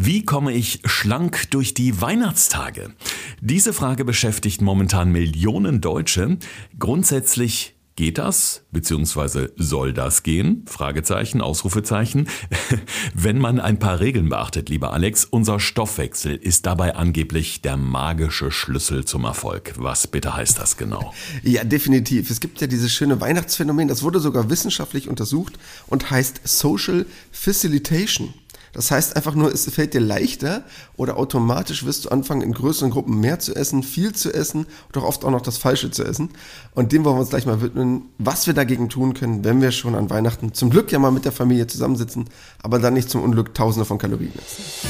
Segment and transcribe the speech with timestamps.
[0.00, 2.94] Wie komme ich schlank durch die Weihnachtstage?
[3.40, 6.38] Diese Frage beschäftigt momentan Millionen Deutsche.
[6.78, 8.62] Grundsätzlich Geht das?
[8.70, 10.64] Beziehungsweise soll das gehen?
[10.68, 12.28] Fragezeichen, Ausrufezeichen.
[13.14, 18.52] Wenn man ein paar Regeln beachtet, lieber Alex, unser Stoffwechsel ist dabei angeblich der magische
[18.52, 19.74] Schlüssel zum Erfolg.
[19.78, 21.12] Was bitte heißt das genau?
[21.42, 22.30] Ja, definitiv.
[22.30, 25.58] Es gibt ja dieses schöne Weihnachtsphänomen, das wurde sogar wissenschaftlich untersucht
[25.88, 28.32] und heißt Social Facilitation.
[28.72, 30.62] Das heißt einfach nur, es fällt dir leichter
[30.96, 35.04] oder automatisch wirst du anfangen, in größeren Gruppen mehr zu essen, viel zu essen oder
[35.04, 36.30] oft auch noch das Falsche zu essen.
[36.74, 39.72] Und dem wollen wir uns gleich mal widmen, was wir dagegen tun können, wenn wir
[39.72, 42.28] schon an Weihnachten zum Glück ja mal mit der Familie zusammensitzen,
[42.62, 44.88] aber dann nicht zum Unglück Tausende von Kalorien essen.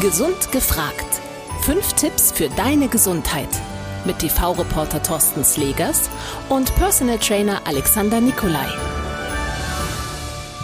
[0.00, 1.20] Gesund gefragt.
[1.62, 3.48] Fünf Tipps für deine Gesundheit.
[4.06, 6.08] Mit TV-Reporter Thorsten Slegers
[6.48, 9.09] und Personal Trainer Alexander Nikolai.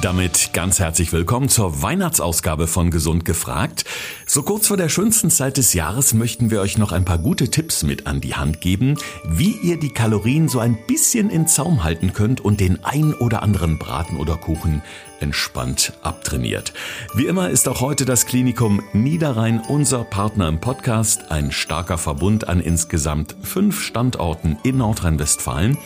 [0.07, 3.85] Damit ganz herzlich willkommen zur Weihnachtsausgabe von Gesund gefragt.
[4.25, 7.51] So kurz vor der schönsten Zeit des Jahres möchten wir euch noch ein paar gute
[7.51, 11.83] Tipps mit an die Hand geben, wie ihr die Kalorien so ein bisschen in Zaum
[11.83, 14.81] halten könnt und den ein oder anderen Braten oder Kuchen
[15.19, 16.73] entspannt abtrainiert.
[17.17, 22.49] Wie immer ist auch heute das Klinikum Niederrhein unser Partner im Podcast, ein starker Verbund
[22.49, 25.77] an insgesamt fünf Standorten in Nordrhein-Westfalen.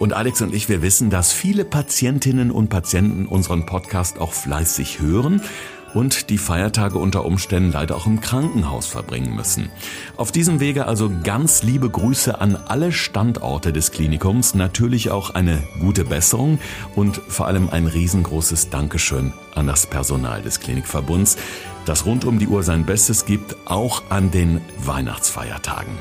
[0.00, 4.98] Und Alex und ich, wir wissen, dass viele Patientinnen und Patienten unseren Podcast auch fleißig
[4.98, 5.42] hören
[5.92, 9.68] und die Feiertage unter Umständen leider auch im Krankenhaus verbringen müssen.
[10.16, 15.62] Auf diesem Wege also ganz liebe Grüße an alle Standorte des Klinikums, natürlich auch eine
[15.80, 16.60] gute Besserung
[16.96, 21.36] und vor allem ein riesengroßes Dankeschön an das Personal des Klinikverbunds,
[21.84, 25.92] das rund um die Uhr sein Bestes gibt, auch an den Weihnachtsfeiertagen.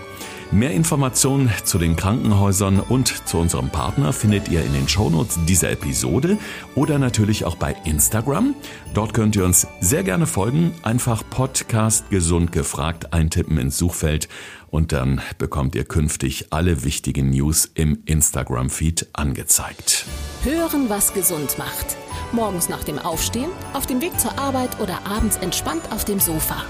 [0.52, 5.70] Mehr Informationen zu den Krankenhäusern und zu unserem Partner findet ihr in den Shownotes dieser
[5.70, 6.40] Episode
[6.74, 8.56] oder natürlich auch bei Instagram.
[8.96, 10.74] Dort könnt ihr uns sehr gerne folgen.
[10.82, 14.28] Einfach Podcast gesund gefragt eintippen ins Suchfeld
[14.72, 20.06] und dann bekommt ihr künftig alle wichtigen News im Instagram-Feed angezeigt.
[20.44, 21.96] Hören, was gesund macht.
[22.32, 26.64] Morgens nach dem Aufstehen, auf dem Weg zur Arbeit oder abends entspannt auf dem Sofa.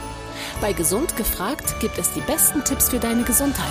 [0.62, 3.68] Bei Gesund gefragt gibt es die besten Tipps für deine Gesundheit.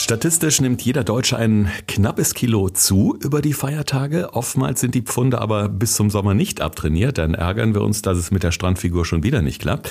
[0.00, 4.32] Statistisch nimmt jeder Deutsche ein knappes Kilo zu über die Feiertage.
[4.32, 7.18] Oftmals sind die Pfunde aber bis zum Sommer nicht abtrainiert.
[7.18, 9.90] Dann ärgern wir uns, dass es mit der Strandfigur schon wieder nicht klappt.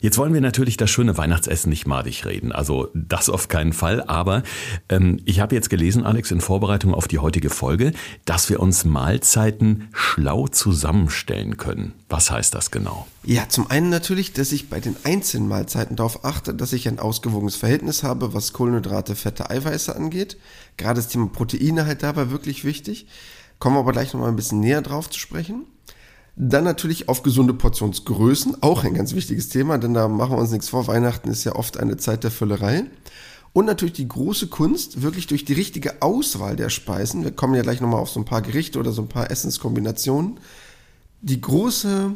[0.00, 2.52] Jetzt wollen wir natürlich das schöne Weihnachtsessen nicht madig reden.
[2.52, 4.02] Also das auf keinen Fall.
[4.02, 4.42] Aber
[4.88, 7.92] ähm, ich habe jetzt gelesen, Alex, in Vorbereitung auf die heutige Folge,
[8.24, 11.92] dass wir uns Mahlzeiten schlau zusammenstellen können.
[12.08, 13.06] Was heißt das genau?
[13.24, 16.98] Ja, zum einen natürlich, dass ich bei den einzelnen Mahlzeiten darauf achte, dass ich ein
[16.98, 20.36] ausgewogenes Verhältnis habe, was Kohlenhydrate, Fette, Eiweiße angeht.
[20.76, 23.06] Gerade das Thema Proteine halt dabei wirklich wichtig.
[23.58, 25.64] Kommen wir aber gleich nochmal ein bisschen näher drauf zu sprechen.
[26.38, 30.50] Dann natürlich auf gesunde Portionsgrößen, auch ein ganz wichtiges Thema, denn da machen wir uns
[30.50, 30.86] nichts vor.
[30.86, 32.84] Weihnachten ist ja oft eine Zeit der Füllerei.
[33.54, 37.62] Und natürlich die große Kunst, wirklich durch die richtige Auswahl der Speisen, wir kommen ja
[37.62, 40.38] gleich nochmal auf so ein paar Gerichte oder so ein paar Essenskombinationen,
[41.22, 42.14] die große,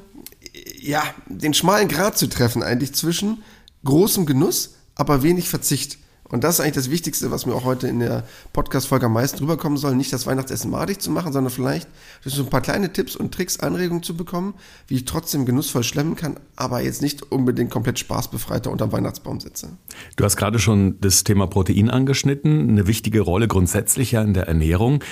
[0.78, 3.42] ja, den schmalen Grat zu treffen eigentlich zwischen
[3.84, 5.97] großem Genuss, aber wenig Verzicht.
[6.30, 9.38] Und das ist eigentlich das Wichtigste, was mir auch heute in der Podcast-Folge am meisten
[9.38, 9.94] rüberkommen soll.
[9.94, 11.88] Nicht das Weihnachtsessen madig zu machen, sondern vielleicht
[12.22, 14.54] durch so ein paar kleine Tipps und Tricks, Anregungen zu bekommen,
[14.86, 19.70] wie ich trotzdem genussvoll schlemmen kann, aber jetzt nicht unbedingt komplett spaßbefreiter unterm Weihnachtsbaum sitze.
[20.16, 22.68] Du hast gerade schon das Thema Protein angeschnitten.
[22.68, 25.02] Eine wichtige Rolle grundsätzlich ja in der Ernährung.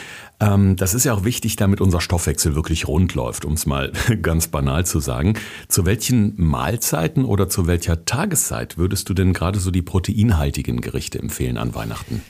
[0.41, 3.93] Ähm, das ist ja auch wichtig, damit unser Stoffwechsel wirklich rund läuft, um es mal
[4.23, 5.35] ganz banal zu sagen.
[5.67, 11.08] Zu welchen Mahlzeiten oder zu welcher Tageszeit würdest du denn gerade so die proteinhaltigen Gerichte
[11.17, 12.23] empfehlen an Weihnachten?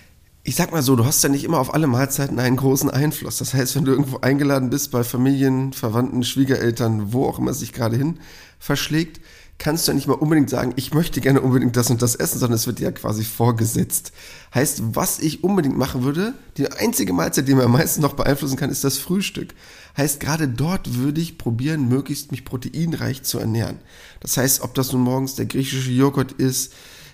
[0.49, 3.37] ich sag mal so, du hast ja nicht immer auf alle Mahlzeiten einen großen Einfluss.
[3.37, 7.59] Das heißt, wenn du irgendwo eingeladen bist bei Familien, Verwandten, Schwiegereltern, wo auch immer es
[7.59, 8.19] sich gerade hin
[8.59, 9.21] verschlägt,
[9.59, 12.39] kannst du ja nicht mal unbedingt sagen, ich möchte gerne unbedingt das und das essen,
[12.39, 14.13] sondern es wird dir ja quasi vorgesetzt.
[14.55, 18.57] Heißt, was ich unbedingt machen würde, die einzige Mahlzeit, die mir am meisten noch beeinflussen
[18.57, 19.55] kann, ist das Frühstück.
[19.99, 23.81] Heißt, gerade dort würde ich probieren, möglichst mich proteinreich zu ernähren.
[24.21, 26.73] Das heißt, ob das nun morgens der griechische Joghurt ist,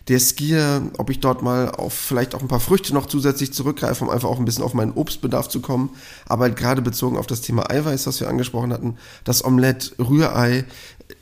[0.09, 4.05] der Skier, ob ich dort mal auf vielleicht auch ein paar Früchte noch zusätzlich zurückgreife,
[4.05, 5.91] um einfach auch ein bisschen auf meinen Obstbedarf zu kommen.
[6.27, 10.65] Aber gerade bezogen auf das Thema Eiweiß, was wir angesprochen hatten, das Omelett, Rührei,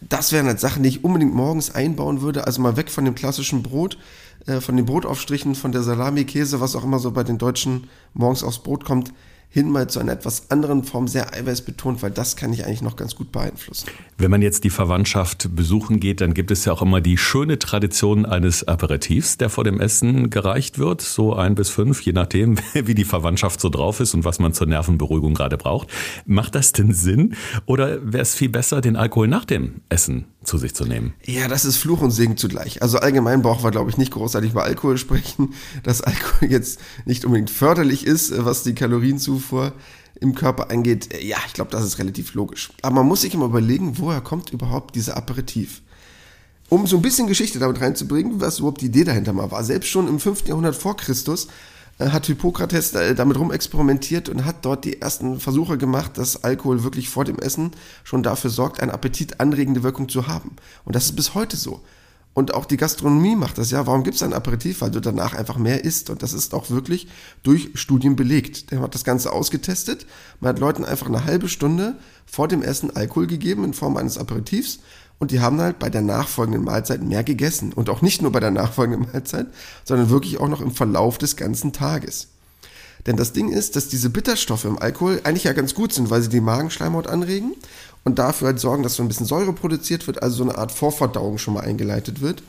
[0.01, 2.47] das wären halt Sachen, die ich unbedingt morgens einbauen würde.
[2.47, 3.99] Also mal weg von dem klassischen Brot,
[4.47, 7.89] äh, von den Brotaufstrichen, von der Salami, Käse, was auch immer so bei den Deutschen
[8.15, 9.13] morgens aufs Brot kommt
[9.53, 12.97] hin mal zu einer etwas anderen Form sehr eiweißbetont, weil das kann ich eigentlich noch
[12.97, 13.87] ganz gut beeinflussen.
[14.17, 17.59] Wenn man jetzt die Verwandtschaft besuchen geht, dann gibt es ja auch immer die schöne
[17.59, 22.57] Tradition eines Aperitivs, der vor dem Essen gereicht wird, so ein bis fünf, je nachdem,
[22.73, 25.89] wie die Verwandtschaft so drauf ist und was man zur Nervenberuhigung gerade braucht.
[26.25, 27.35] Macht das denn Sinn
[27.67, 31.15] oder wäre es viel besser, den Alkohol nach dem Essen zu sich zu nehmen.
[31.25, 32.83] Ja, das ist Fluch und Segen zugleich.
[32.83, 37.25] Also allgemein brauchen wir, glaube ich, nicht großartig über Alkohol sprechen, dass Alkohol jetzt nicht
[37.25, 39.73] unbedingt förderlich ist, was die Kalorienzufuhr
[40.21, 41.09] im Körper angeht.
[41.23, 42.71] Ja, ich glaube, das ist relativ logisch.
[42.83, 45.83] Aber man muss sich immer überlegen, woher kommt überhaupt dieser Aperitif?
[46.69, 49.63] Um so ein bisschen Geschichte damit reinzubringen, was überhaupt die Idee dahinter mal war.
[49.65, 50.47] Selbst schon im 5.
[50.49, 51.51] Jahrhundert vor Christus äh,
[51.99, 57.09] hat Hippokrates äh, damit rumexperimentiert und hat dort die ersten Versuche gemacht, dass Alkohol wirklich
[57.09, 57.73] vor dem Essen
[58.05, 60.57] schon dafür sorgt, eine appetitanregende Wirkung zu haben.
[60.85, 61.81] Und das ist bis heute so.
[62.35, 63.87] Und auch die Gastronomie macht das ja.
[63.87, 64.81] Warum gibt es ein Aperitif?
[64.81, 66.09] Weil du danach einfach mehr isst.
[66.09, 67.09] Und das ist auch wirklich
[67.43, 68.71] durch Studien belegt.
[68.71, 70.07] Der hat das Ganze ausgetestet.
[70.41, 74.17] Man hat Leuten einfach eine halbe Stunde vor dem Essen Alkohol gegeben in Form eines
[74.17, 74.79] Aperitifs
[75.19, 77.73] und die haben halt bei der nachfolgenden Mahlzeit mehr gegessen.
[77.73, 79.47] Und auch nicht nur bei der nachfolgenden Mahlzeit,
[79.85, 82.29] sondern wirklich auch noch im Verlauf des ganzen Tages.
[83.07, 86.23] Denn das Ding ist, dass diese Bitterstoffe im Alkohol eigentlich ja ganz gut sind, weil
[86.23, 87.55] sie die Magenschleimhaut anregen
[88.05, 90.73] und dafür halt sorgen, dass so ein bisschen Säure produziert wird, also so eine Art
[90.73, 92.43] Vorverdauung schon mal eingeleitet wird.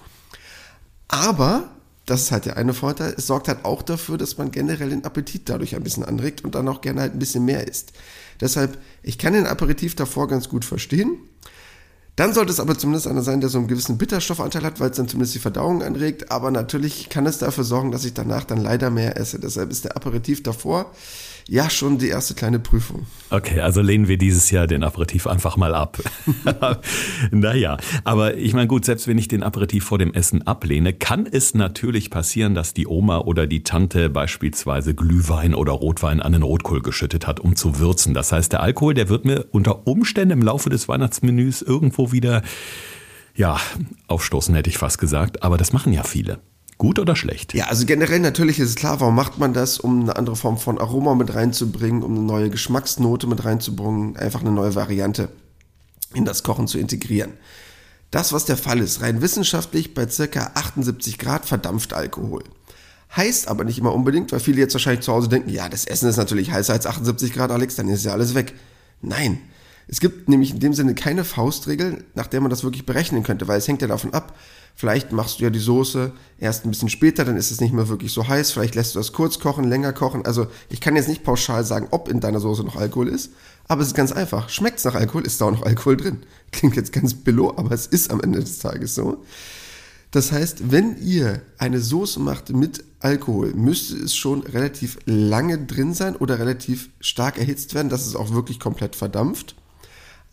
[1.07, 1.69] Aber,
[2.05, 5.05] das ist halt der eine Vorteil, es sorgt halt auch dafür, dass man generell den
[5.05, 7.93] Appetit dadurch ein bisschen anregt und dann auch gerne halt ein bisschen mehr isst.
[8.41, 11.17] Deshalb, ich kann den Aperitif davor ganz gut verstehen.
[12.15, 14.97] Dann sollte es aber zumindest einer sein, der so einen gewissen Bitterstoffanteil hat, weil es
[14.97, 16.31] dann zumindest die Verdauung anregt.
[16.31, 19.39] Aber natürlich kann es dafür sorgen, dass ich danach dann leider mehr esse.
[19.39, 20.91] Deshalb ist der Aperitif davor
[21.47, 23.05] ja schon die erste kleine Prüfung.
[23.29, 25.97] Okay, also lehnen wir dieses Jahr den Aperitif einfach mal ab.
[27.31, 31.25] naja, aber ich meine gut, selbst wenn ich den Aperitif vor dem Essen ablehne, kann
[31.25, 36.43] es natürlich passieren, dass die Oma oder die Tante beispielsweise Glühwein oder Rotwein an den
[36.43, 38.13] Rotkohl geschüttet hat, um zu würzen.
[38.13, 42.43] Das heißt, der Alkohol, der wird mir unter Umständen im Laufe des Weihnachtsmenüs irgendwo wieder
[43.35, 43.59] ja,
[44.07, 46.39] aufstoßen hätte ich fast gesagt, aber das machen ja viele.
[46.77, 47.53] Gut oder schlecht?
[47.53, 50.57] Ja, also generell natürlich ist es klar, warum macht man das, um eine andere Form
[50.57, 55.29] von Aroma mit reinzubringen, um eine neue Geschmacksnote mit reinzubringen, einfach eine neue Variante
[56.13, 57.33] in das Kochen zu integrieren.
[58.11, 60.51] Das, was der Fall ist, rein wissenschaftlich bei ca.
[60.53, 62.43] 78 Grad verdampft Alkohol.
[63.15, 66.09] Heißt aber nicht immer unbedingt, weil viele jetzt wahrscheinlich zu Hause denken, ja, das Essen
[66.09, 68.53] ist natürlich heißer als 78 Grad, Alex, dann ist ja alles weg.
[69.01, 69.39] Nein,
[69.87, 73.47] es gibt nämlich in dem Sinne keine Faustregel, nach der man das wirklich berechnen könnte,
[73.47, 74.35] weil es hängt ja davon ab,
[74.75, 77.89] vielleicht machst du ja die Soße erst ein bisschen später, dann ist es nicht mehr
[77.89, 80.25] wirklich so heiß, vielleicht lässt du das kurz kochen, länger kochen.
[80.25, 83.31] Also ich kann jetzt nicht pauschal sagen, ob in deiner Soße noch Alkohol ist,
[83.67, 84.49] aber es ist ganz einfach.
[84.49, 86.19] Schmeckt es nach Alkohol, ist da auch noch Alkohol drin.
[86.51, 89.23] Klingt jetzt ganz billo, aber es ist am Ende des Tages so.
[90.11, 95.95] Das heißt, wenn ihr eine Soße macht mit Alkohol, müsste es schon relativ lange drin
[95.95, 99.55] sein oder relativ stark erhitzt werden, dass es auch wirklich komplett verdampft.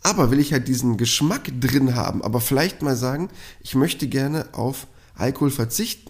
[0.03, 3.29] Aber will ich halt diesen Geschmack drin haben, aber vielleicht mal sagen,
[3.61, 6.09] ich möchte gerne auf Alkohol verzichten,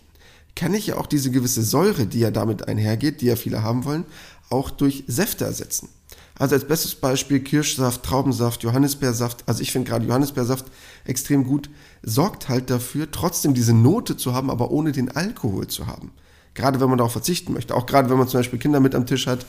[0.56, 3.86] kann ich ja auch diese gewisse Säure, die ja damit einhergeht, die ja viele haben
[3.86, 4.06] wollen,
[4.50, 5.90] auch durch Säfte ersetzen.
[6.38, 9.44] Also als bestes Beispiel Kirschsaft, Traubensaft, Johannisbeersaft.
[9.46, 10.66] Also ich finde gerade Johannisbeersaft
[11.06, 11.70] extrem gut.
[12.02, 16.12] Sorgt halt dafür, trotzdem diese Note zu haben, aber ohne den Alkohol zu haben.
[16.54, 17.76] Gerade wenn man darauf verzichten möchte.
[17.76, 19.46] Auch gerade wenn man zum Beispiel Kinder mit am Tisch hat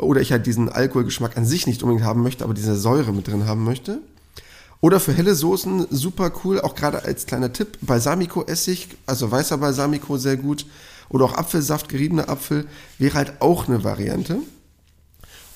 [0.00, 3.28] oder ich halt diesen Alkoholgeschmack an sich nicht unbedingt haben möchte, aber diese Säure mit
[3.28, 4.00] drin haben möchte.
[4.80, 10.16] Oder für helle Soßen super cool, auch gerade als kleiner Tipp, Balsamico-Essig, also weißer Balsamico
[10.16, 10.64] sehr gut.
[11.10, 12.66] Oder auch Apfelsaft, geriebener Apfel,
[12.98, 14.38] wäre halt auch eine Variante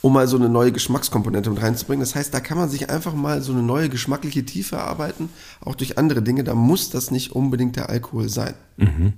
[0.05, 2.01] um mal so eine neue Geschmackskomponente mit reinzubringen.
[2.01, 5.31] Das heißt, da kann man sich einfach mal so eine neue geschmackliche Tiefe erarbeiten,
[5.63, 6.45] auch durch andere Dinge.
[6.45, 8.53] Da muss das nicht unbedingt der Alkohol sein.
[8.77, 9.15] Mhm.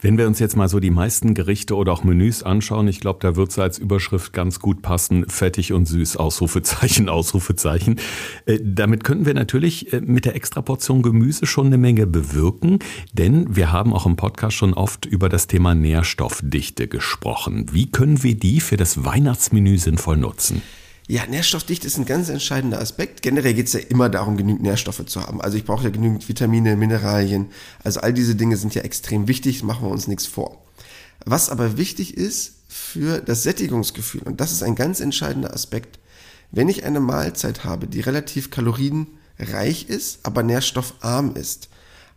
[0.00, 3.18] Wenn wir uns jetzt mal so die meisten Gerichte oder auch Menüs anschauen, ich glaube,
[3.20, 7.96] da wird es als Überschrift ganz gut passen, fettig und süß, Ausrufezeichen, Ausrufezeichen.
[8.46, 12.78] Äh, damit könnten wir natürlich äh, mit der Extraportion Gemüse schon eine Menge bewirken,
[13.12, 17.66] denn wir haben auch im Podcast schon oft über das Thema Nährstoffdichte gesprochen.
[17.72, 20.29] Wie können wir die für das Weihnachtsmenü sinnvoll nutzen?
[20.30, 20.62] Nutzen?
[21.08, 23.22] Ja, nährstoffdicht ist ein ganz entscheidender Aspekt.
[23.22, 25.40] Generell geht es ja immer darum, genügend Nährstoffe zu haben.
[25.40, 27.48] Also ich brauche ja genügend Vitamine, Mineralien.
[27.82, 30.64] Also all diese Dinge sind ja extrem wichtig, machen wir uns nichts vor.
[31.26, 35.98] Was aber wichtig ist für das Sättigungsgefühl, und das ist ein ganz entscheidender Aspekt,
[36.52, 41.70] wenn ich eine Mahlzeit habe, die relativ kalorienreich ist, aber nährstoffarm ist,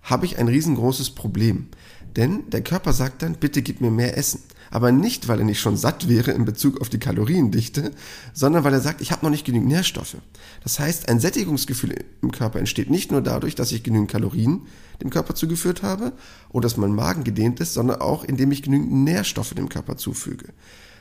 [0.03, 1.69] habe ich ein riesengroßes Problem.
[2.15, 4.43] Denn der Körper sagt dann, bitte gib mir mehr Essen
[4.73, 7.91] aber nicht, weil er nicht schon satt wäre in Bezug auf die Kaloriendichte,
[8.33, 10.17] sondern weil er sagt, ich habe noch nicht genügend Nährstoffe.
[10.63, 14.61] Das heißt, ein Sättigungsgefühl im Körper entsteht nicht nur dadurch, dass ich genügend Kalorien
[14.99, 16.11] dem Körper zugeführt habe
[16.49, 20.47] oder dass mein Magen gedehnt ist, sondern auch indem ich genügend Nährstoffe dem Körper zufüge.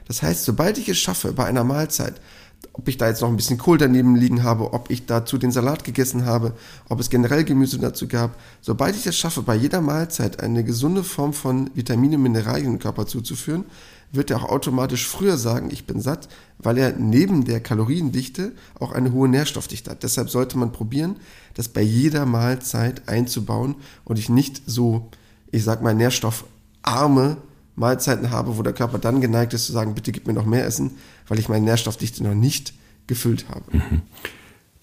[0.07, 2.21] Das heißt, sobald ich es schaffe, bei einer Mahlzeit
[2.73, 5.51] ob ich da jetzt noch ein bisschen Kohl daneben liegen habe, ob ich dazu den
[5.53, 6.55] Salat gegessen habe,
[6.89, 8.37] ob es generell Gemüse dazu gab.
[8.61, 13.07] Sobald ich es schaffe, bei jeder Mahlzeit eine gesunde Form von Vitamine, Mineralien im Körper
[13.07, 13.65] zuzuführen,
[14.11, 16.29] wird er auch automatisch früher sagen, ich bin satt,
[16.59, 20.03] weil er neben der Kaloriendichte auch eine hohe Nährstoffdichte hat.
[20.03, 21.17] Deshalb sollte man probieren,
[21.55, 25.09] das bei jeder Mahlzeit einzubauen und ich nicht so,
[25.51, 27.39] ich sag mal, nährstoffarme
[27.75, 30.67] Mahlzeiten habe, wo der Körper dann geneigt ist zu sagen, bitte gib mir noch mehr
[30.67, 30.93] Essen,
[31.29, 32.75] weil ich meine Nährstoffdichte noch nicht
[33.07, 33.65] gefüllt habe.
[33.73, 34.03] Mhm.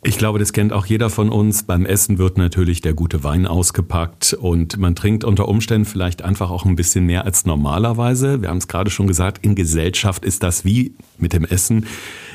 [0.01, 1.63] Ich glaube, das kennt auch jeder von uns.
[1.63, 6.51] Beim Essen wird natürlich der gute Wein ausgepackt und man trinkt unter Umständen vielleicht einfach
[6.51, 8.41] auch ein bisschen mehr als normalerweise.
[8.41, 11.85] Wir haben es gerade schon gesagt, in Gesellschaft ist das wie mit dem Essen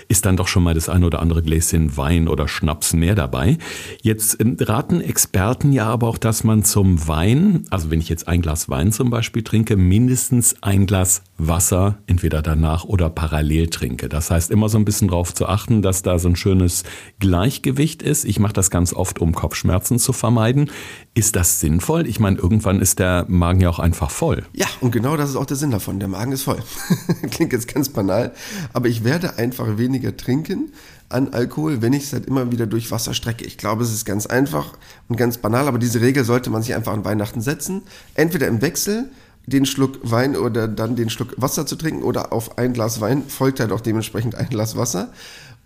[0.09, 3.59] ist dann doch schon mal das ein oder andere Gläschen Wein oder Schnaps mehr dabei.
[4.03, 8.29] Jetzt ähm, raten Experten ja aber auch, dass man zum Wein, also wenn ich jetzt
[8.29, 14.09] ein Glas Wein zum Beispiel trinke, mindestens ein Glas Wasser entweder danach oder parallel trinke.
[14.09, 16.85] Das heißt, immer so ein bisschen darauf zu achten, dass da so ein schönes
[17.19, 18.25] Gleichgewicht ist.
[18.25, 20.71] Ich mache das ganz oft, um Kopfschmerzen zu vermeiden.
[21.15, 22.07] Ist das sinnvoll?
[22.07, 24.45] Ich meine, irgendwann ist der Magen ja auch einfach voll.
[24.53, 25.99] Ja, und genau das ist auch der Sinn davon.
[25.99, 26.63] Der Magen ist voll.
[27.31, 28.33] Klingt jetzt ganz banal,
[28.73, 30.71] aber ich werde einfach weniger trinken
[31.09, 33.45] an Alkohol, wenn ich es halt immer wieder durch Wasser strecke.
[33.45, 34.73] Ich glaube, es ist ganz einfach
[35.09, 37.83] und ganz banal, aber diese Regel sollte man sich einfach an Weihnachten setzen.
[38.15, 39.11] Entweder im Wechsel
[39.47, 43.25] den Schluck Wein oder dann den Schluck Wasser zu trinken oder auf ein Glas Wein
[43.29, 45.13] folgt halt auch dementsprechend ein Glas Wasser,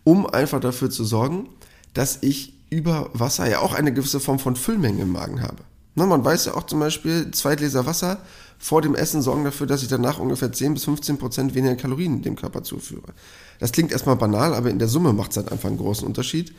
[0.04, 1.48] um einfach dafür zu sorgen,
[1.94, 5.58] dass ich über Wasser ja auch eine gewisse Form von Füllmenge im Magen habe.
[5.94, 8.20] Na, man weiß ja auch zum Beispiel, zwei Gläser Wasser
[8.58, 12.22] vor dem Essen sorgen dafür, dass ich danach ungefähr 10 bis 15 Prozent weniger Kalorien
[12.22, 13.14] dem Körper zuführe.
[13.58, 16.52] Das klingt erstmal banal, aber in der Summe macht es halt einfach einen großen Unterschied.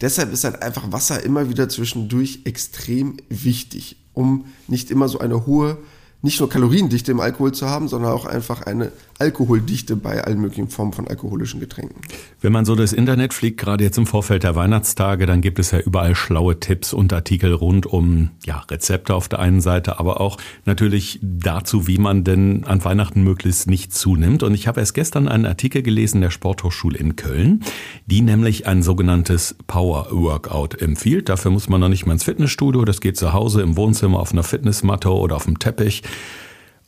[0.00, 5.46] Deshalb ist halt einfach Wasser immer wieder zwischendurch extrem wichtig, um nicht immer so eine
[5.46, 5.78] hohe
[6.24, 8.92] nicht nur Kaloriendichte im Alkohol zu haben, sondern auch einfach eine
[9.24, 11.96] Alkoholdichte bei allen möglichen Formen von alkoholischen Getränken.
[12.42, 15.70] Wenn man so das Internet fliegt, gerade jetzt im Vorfeld der Weihnachtstage, dann gibt es
[15.70, 20.20] ja überall schlaue Tipps und Artikel rund um ja, Rezepte auf der einen Seite, aber
[20.20, 24.42] auch natürlich dazu, wie man denn an Weihnachten möglichst nicht zunimmt.
[24.42, 27.64] Und ich habe erst gestern einen Artikel gelesen der Sporthochschule in Köln,
[28.04, 31.30] die nämlich ein sogenanntes Power Workout empfiehlt.
[31.30, 34.32] Dafür muss man noch nicht mal ins Fitnessstudio, das geht zu Hause im Wohnzimmer auf
[34.32, 36.02] einer Fitnessmatte oder auf dem Teppich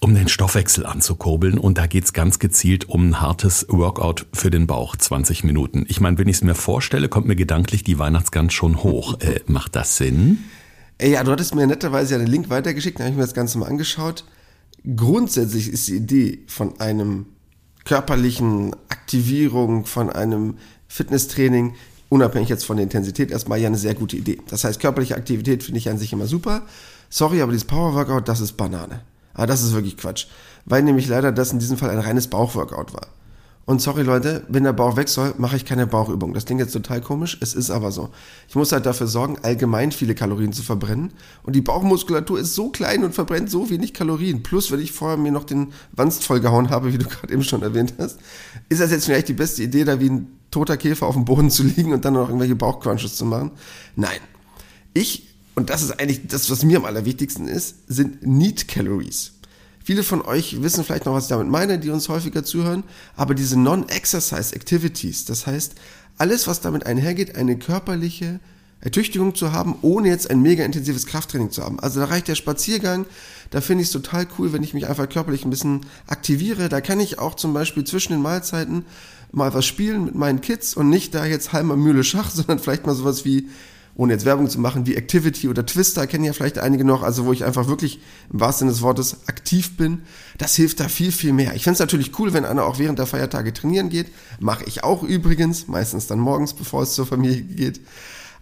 [0.00, 1.58] um den Stoffwechsel anzukurbeln.
[1.58, 5.84] Und da geht's ganz gezielt um ein hartes Workout für den Bauch, 20 Minuten.
[5.88, 9.20] Ich meine, wenn ich es mir vorstelle, kommt mir gedanklich die Weihnachtsgans schon hoch.
[9.20, 10.38] Äh, macht das Sinn?
[10.98, 13.34] Ey, ja, du hattest mir netterweise ja den Link weitergeschickt, da habe ich mir das
[13.34, 14.24] Ganze mal angeschaut.
[14.96, 17.26] Grundsätzlich ist die Idee von einem
[17.84, 20.56] körperlichen Aktivierung, von einem
[20.88, 21.74] Fitnesstraining,
[22.08, 24.38] unabhängig jetzt von der Intensität, erstmal ja eine sehr gute Idee.
[24.48, 26.62] Das heißt, körperliche Aktivität finde ich an sich immer super.
[27.10, 29.00] Sorry, aber dieses Power Workout, das ist Banane.
[29.36, 30.28] Aber ah, das ist wirklich Quatsch.
[30.64, 33.08] Weil nämlich leider das in diesem Fall ein reines Bauchworkout war.
[33.66, 36.32] Und sorry Leute, wenn der Bauch weg soll, mache ich keine Bauchübung.
[36.32, 38.08] Das klingt jetzt total komisch, es ist aber so.
[38.48, 41.12] Ich muss halt dafür sorgen, allgemein viele Kalorien zu verbrennen.
[41.42, 44.42] Und die Bauchmuskulatur ist so klein und verbrennt so wenig Kalorien.
[44.42, 47.60] Plus, wenn ich vorher mir noch den Wanst vollgehauen habe, wie du gerade eben schon
[47.60, 48.18] erwähnt hast,
[48.70, 51.50] ist das jetzt vielleicht die beste Idee, da wie ein toter Käfer auf dem Boden
[51.50, 53.50] zu liegen und dann noch irgendwelche Bauchcrunches zu machen?
[53.96, 54.20] Nein.
[54.94, 59.32] Ich und das ist eigentlich das, was mir am allerwichtigsten ist, sind Need Calories.
[59.82, 62.84] Viele von euch wissen vielleicht noch, was ich damit meine, die uns häufiger zuhören,
[63.16, 65.74] aber diese Non-Exercise Activities, das heißt,
[66.18, 68.40] alles, was damit einhergeht, eine körperliche
[68.80, 71.80] Ertüchtigung zu haben, ohne jetzt ein mega intensives Krafttraining zu haben.
[71.80, 73.06] Also da reicht der Spaziergang,
[73.50, 76.68] da finde ich es total cool, wenn ich mich einfach körperlich ein bisschen aktiviere.
[76.68, 78.84] Da kann ich auch zum Beispiel zwischen den Mahlzeiten
[79.32, 82.86] mal was spielen mit meinen Kids und nicht da jetzt halber Mühle Schach, sondern vielleicht
[82.86, 83.48] mal sowas wie
[83.96, 87.24] ohne jetzt Werbung zu machen, wie Activity oder Twister, kennen ja vielleicht einige noch, also
[87.24, 88.00] wo ich einfach wirklich
[88.30, 90.02] im wahrsten Sinne des Wortes aktiv bin.
[90.36, 91.54] Das hilft da viel, viel mehr.
[91.54, 94.08] Ich finde es natürlich cool, wenn einer auch während der Feiertage trainieren geht.
[94.38, 97.80] Mache ich auch übrigens, meistens dann morgens, bevor es zur Familie geht.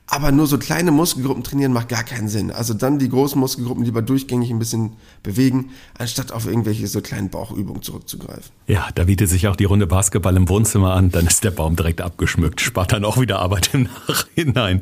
[0.07, 2.51] Aber nur so kleine Muskelgruppen trainieren macht gar keinen Sinn.
[2.51, 4.93] Also dann die großen Muskelgruppen lieber durchgängig ein bisschen
[5.23, 8.51] bewegen, anstatt auf irgendwelche so kleinen Bauchübungen zurückzugreifen.
[8.67, 11.75] Ja, da bietet sich auch die Runde Basketball im Wohnzimmer an, dann ist der Baum
[11.75, 14.81] direkt abgeschmückt, spart dann auch wieder Arbeit im Nachhinein.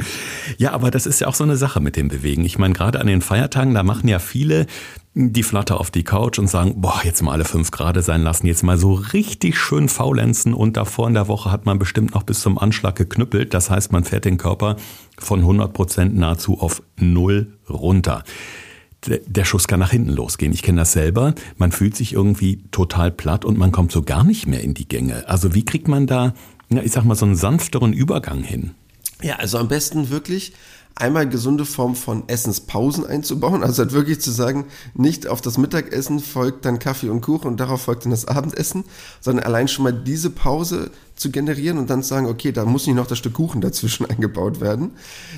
[0.58, 2.44] Ja, aber das ist ja auch so eine Sache mit dem Bewegen.
[2.44, 4.66] Ich meine, gerade an den Feiertagen, da machen ja viele
[5.14, 8.46] die Flatter auf die Couch und sagen, boah, jetzt mal alle fünf Grad sein lassen,
[8.46, 12.22] jetzt mal so richtig schön faulenzen und davor in der Woche hat man bestimmt noch
[12.22, 13.52] bis zum Anschlag geknüppelt.
[13.52, 14.76] Das heißt, man fährt den Körper
[15.18, 18.24] von 100 Prozent nahezu auf Null runter.
[19.06, 20.52] Der Schuss kann nach hinten losgehen.
[20.52, 21.34] Ich kenne das selber.
[21.58, 24.88] Man fühlt sich irgendwie total platt und man kommt so gar nicht mehr in die
[24.88, 25.28] Gänge.
[25.28, 26.34] Also wie kriegt man da,
[26.70, 28.70] ich sag mal, so einen sanfteren Übergang hin?
[29.20, 30.52] Ja, also am besten wirklich
[31.02, 33.64] einmal gesunde Form von Essenspausen einzubauen.
[33.64, 37.58] Also halt wirklich zu sagen, nicht auf das Mittagessen folgt dann Kaffee und Kuchen und
[37.58, 38.84] darauf folgt dann das Abendessen,
[39.20, 42.86] sondern allein schon mal diese Pause zu generieren und dann zu sagen, okay, da muss
[42.86, 44.92] nicht noch das Stück Kuchen dazwischen eingebaut werden,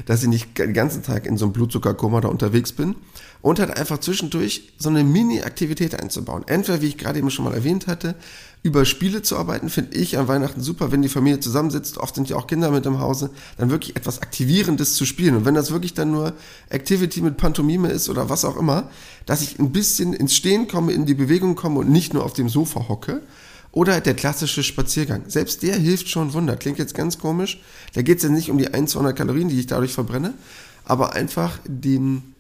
[0.05, 2.97] dass ich nicht den ganzen Tag in so einem Blutzuckerkoma da unterwegs bin.
[3.45, 6.45] Und halt einfach zwischendurch so eine Mini-Aktivität einzubauen.
[6.47, 8.15] Entweder, wie ich gerade eben schon mal erwähnt hatte,
[8.63, 12.31] über Spiele zu arbeiten, finde ich an Weihnachten super, wenn die Familie zusammensitzt, oft sind
[12.31, 15.37] ja auch Kinder mit im Hause, dann wirklich etwas Aktivierendes zu spielen.
[15.37, 16.33] Und wenn das wirklich dann nur
[16.71, 18.89] Activity mit Pantomime ist oder was auch immer,
[19.27, 22.33] dass ich ein bisschen ins Stehen komme, in die Bewegung komme und nicht nur auf
[22.33, 23.21] dem Sofa hocke.
[23.73, 25.25] Oder der klassische Spaziergang.
[25.27, 26.57] Selbst der hilft schon Wunder.
[26.57, 27.61] Klingt jetzt ganz komisch.
[27.93, 30.33] Da geht es ja nicht um die 1, 200 Kalorien, die ich dadurch verbrenne,
[30.87, 32.34] aber einfach den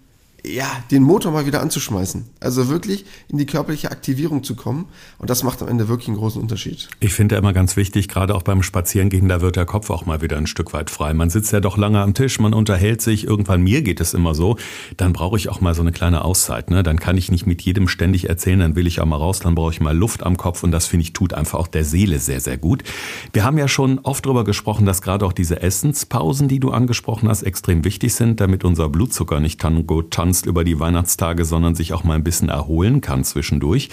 [0.46, 2.24] ja, den Motor mal wieder anzuschmeißen.
[2.40, 4.86] Also wirklich in die körperliche Aktivierung zu kommen.
[5.18, 6.88] Und das macht am Ende wirklich einen großen Unterschied.
[7.00, 10.20] Ich finde immer ganz wichtig, gerade auch beim Spazierengehen, da wird der Kopf auch mal
[10.20, 11.14] wieder ein Stück weit frei.
[11.14, 13.24] Man sitzt ja doch lange am Tisch, man unterhält sich.
[13.24, 14.58] Irgendwann mir geht es immer so.
[14.98, 16.68] Dann brauche ich auch mal so eine kleine Auszeit.
[16.68, 16.82] Ne?
[16.82, 19.54] Dann kann ich nicht mit jedem ständig erzählen, dann will ich auch mal raus, dann
[19.54, 20.62] brauche ich mal Luft am Kopf.
[20.62, 22.82] Und das finde ich tut einfach auch der Seele sehr, sehr gut.
[23.32, 27.30] Wir haben ja schon oft darüber gesprochen, dass gerade auch diese Essenspausen, die du angesprochen
[27.30, 31.92] hast, extrem wichtig sind, damit unser Blutzucker nicht Tango tanzt über die Weihnachtstage, sondern sich
[31.92, 33.88] auch mal ein bisschen erholen kann zwischendurch.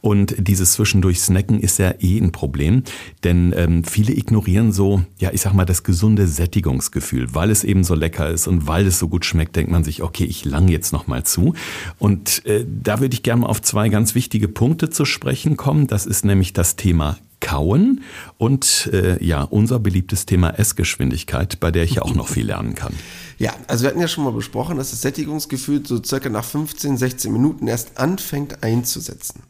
[0.00, 2.82] Und dieses zwischendurch Snacken ist ja eh ein Problem,
[3.24, 7.84] denn ähm, viele ignorieren so, ja, ich sag mal, das gesunde Sättigungsgefühl, weil es eben
[7.84, 10.68] so lecker ist und weil es so gut schmeckt, denkt man sich, okay, ich lang
[10.68, 11.54] jetzt noch mal zu.
[11.98, 15.86] Und äh, da würde ich gerne mal auf zwei ganz wichtige Punkte zu sprechen kommen.
[15.86, 18.00] Das ist nämlich das Thema Kauen
[18.38, 22.74] und äh, ja, unser beliebtes Thema Essgeschwindigkeit, bei der ich ja auch noch viel lernen
[22.74, 22.92] kann.
[23.38, 26.96] Ja, also wir hatten ja schon mal besprochen, dass das Sättigungsgefühl so circa nach 15,
[26.96, 29.44] 16 Minuten erst anfängt einzusetzen.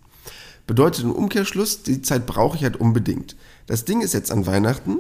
[0.67, 3.35] Bedeutet im Umkehrschluss, die Zeit brauche ich halt unbedingt.
[3.67, 4.99] Das Ding ist jetzt an Weihnachten,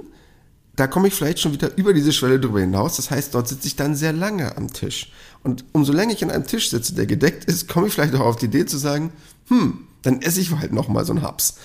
[0.74, 2.96] da komme ich vielleicht schon wieder über diese Schwelle drüber hinaus.
[2.96, 5.12] Das heißt, dort sitze ich dann sehr lange am Tisch.
[5.42, 8.20] Und umso länger ich an einem Tisch sitze, der gedeckt ist, komme ich vielleicht auch
[8.20, 9.12] auf die Idee zu sagen,
[9.48, 11.56] hm, dann esse ich halt noch mal so einen Haps.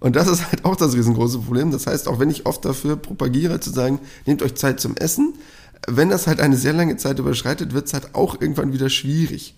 [0.00, 1.70] Und das ist halt auch das riesengroße Problem.
[1.70, 5.34] Das heißt, auch wenn ich oft dafür propagiere, zu sagen, nehmt euch Zeit zum Essen,
[5.86, 9.54] wenn das halt eine sehr lange Zeit überschreitet, wird es halt auch irgendwann wieder schwierig.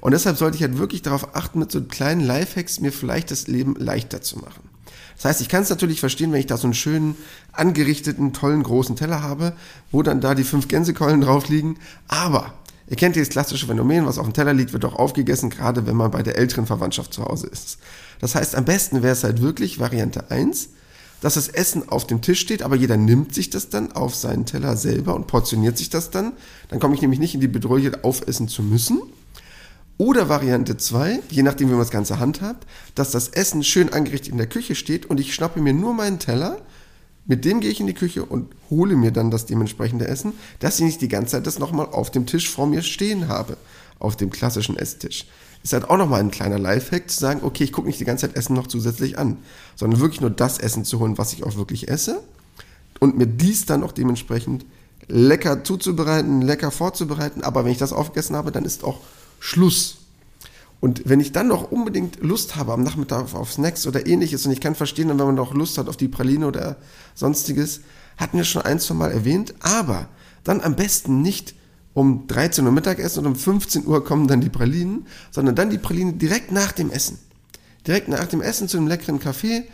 [0.00, 3.46] Und deshalb sollte ich halt wirklich darauf achten, mit so kleinen Lifehacks mir vielleicht das
[3.46, 4.68] Leben leichter zu machen.
[5.16, 7.16] Das heißt, ich kann es natürlich verstehen, wenn ich da so einen schönen,
[7.52, 9.54] angerichteten, tollen, großen Teller habe,
[9.92, 11.78] wo dann da die fünf Gänsekeulen drauf liegen.
[12.08, 12.52] Aber
[12.88, 15.96] ihr kennt dieses klassische Phänomen, was auf dem Teller liegt, wird auch aufgegessen, gerade wenn
[15.96, 17.78] man bei der älteren Verwandtschaft zu Hause ist.
[18.20, 20.70] Das heißt, am besten wäre es halt wirklich Variante 1,
[21.20, 24.44] dass das Essen auf dem Tisch steht, aber jeder nimmt sich das dann auf seinen
[24.44, 26.32] Teller selber und portioniert sich das dann.
[26.68, 29.00] Dann komme ich nämlich nicht in die Bedrohung, aufessen zu müssen.
[29.96, 34.32] Oder Variante 2, je nachdem, wie man das Ganze handhabt, dass das Essen schön angerichtet
[34.32, 36.58] in der Küche steht und ich schnappe mir nur meinen Teller,
[37.26, 40.78] mit dem gehe ich in die Küche und hole mir dann das dementsprechende Essen, dass
[40.78, 43.56] ich nicht die ganze Zeit das nochmal auf dem Tisch vor mir stehen habe,
[43.98, 45.26] auf dem klassischen Esstisch
[45.64, 48.28] ist halt auch nochmal ein kleiner Lifehack zu sagen, okay, ich gucke nicht die ganze
[48.28, 49.38] Zeit Essen noch zusätzlich an,
[49.74, 52.22] sondern wirklich nur das Essen zu holen, was ich auch wirklich esse
[53.00, 54.66] und mir dies dann auch dementsprechend
[55.08, 57.42] lecker zuzubereiten, lecker vorzubereiten.
[57.42, 59.00] Aber wenn ich das aufgegessen habe, dann ist auch
[59.40, 59.98] Schluss.
[60.84, 64.52] Und wenn ich dann noch unbedingt Lust habe am Nachmittag auf Snacks oder ähnliches und
[64.52, 66.76] ich kann verstehen, wenn man noch Lust hat auf die Praline oder
[67.14, 67.80] sonstiges,
[68.18, 70.10] hatten wir schon ein, zwei Mal erwähnt, aber
[70.42, 71.54] dann am besten nicht
[71.94, 75.78] um 13 Uhr Mittagessen und um 15 Uhr kommen dann die Pralinen, sondern dann die
[75.78, 77.18] Pralinen direkt nach dem Essen.
[77.86, 79.64] Direkt nach dem Essen zu einem leckeren Kaffee,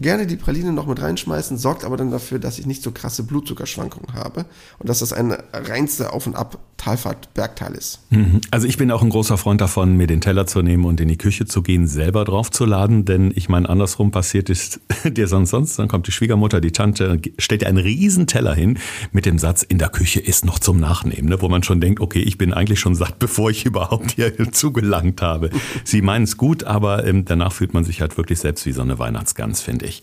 [0.00, 3.22] gerne die Praline noch mit reinschmeißen, sorgt aber dann dafür, dass ich nicht so krasse
[3.22, 4.46] Blutzuckerschwankungen habe
[4.80, 6.34] und dass das eine reinste Auf- und
[6.82, 8.00] Ab-Talfahrt Bergtal ist.
[8.10, 8.40] Mhm.
[8.50, 11.08] Also ich bin auch ein großer Freund davon, mir den Teller zu nehmen und in
[11.08, 15.78] die Küche zu gehen, selber draufzuladen, denn ich meine, andersrum passiert ist dir sonst sonst,
[15.78, 18.78] dann kommt die Schwiegermutter, die Tante, stellt dir einen riesen Teller hin
[19.12, 21.40] mit dem Satz, in der Küche ist noch zum Nachnehmen, ne?
[21.40, 25.22] wo man schon denkt, okay, ich bin eigentlich schon satt, bevor ich überhaupt hier zugelangt
[25.22, 25.50] habe.
[25.84, 28.82] Sie meinen es gut, aber ähm, danach fühlt man sich halt wirklich selbst wie so
[28.82, 30.02] eine Weihnachtsgans, finde ich ich.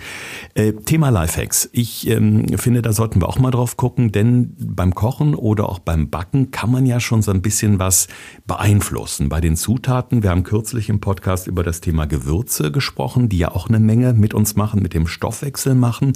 [0.53, 1.69] Äh, Thema Lifehacks.
[1.71, 5.79] Ich ähm, finde, da sollten wir auch mal drauf gucken, denn beim Kochen oder auch
[5.79, 8.07] beim Backen kann man ja schon so ein bisschen was
[8.47, 9.29] beeinflussen.
[9.29, 13.51] Bei den Zutaten, wir haben kürzlich im Podcast über das Thema Gewürze gesprochen, die ja
[13.51, 16.13] auch eine Menge mit uns machen, mit dem Stoffwechsel machen.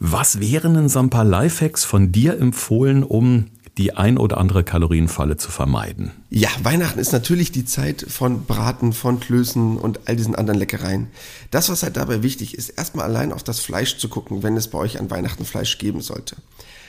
[0.00, 3.46] Was wären denn so ein paar Lifehacks von dir empfohlen, um
[3.78, 6.12] die ein oder andere Kalorienfalle zu vermeiden?
[6.30, 11.08] Ja, Weihnachten ist natürlich die Zeit von Braten, von Klößen und all diesen anderen Leckereien.
[11.50, 14.68] Das, was halt dabei wichtig ist, erstmal allein auf das Fleisch zu gucken, wenn es
[14.68, 16.36] bei euch an Weihnachten Fleisch geben sollte.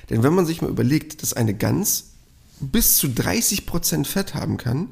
[0.09, 2.12] Denn wenn man sich mal überlegt, dass eine Gans
[2.71, 4.89] bis zu 30 Prozent Fett haben kann,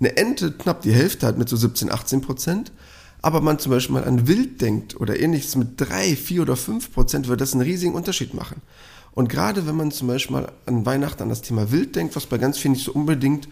[0.00, 2.72] eine Ente knapp die Hälfte hat mit so 17, 18 Prozent,
[3.20, 6.92] aber man zum Beispiel mal an Wild denkt oder ähnliches mit 3, 4 oder 5
[6.92, 8.60] Prozent, wird das einen riesigen Unterschied machen.
[9.12, 12.26] Und gerade wenn man zum Beispiel mal an Weihnachten an das Thema Wild denkt, was
[12.26, 13.46] bei ganz vielen nicht so unbedingt